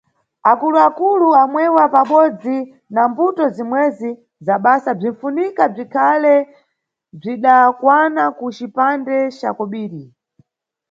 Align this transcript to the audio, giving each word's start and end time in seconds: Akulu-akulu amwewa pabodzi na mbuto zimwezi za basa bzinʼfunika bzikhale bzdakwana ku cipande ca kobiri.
Akulu-akulu 0.51 1.27
amwewa 1.43 1.83
pabodzi 1.93 2.57
na 2.93 3.01
mbuto 3.09 3.43
zimwezi 3.55 4.09
za 4.45 4.55
basa 4.63 4.91
bzinʼfunika 4.99 5.63
bzikhale 5.73 6.35
bzdakwana 7.21 8.23
ku 8.37 8.45
cipande 8.55 9.15
ca 9.37 9.49
kobiri. 9.57 10.03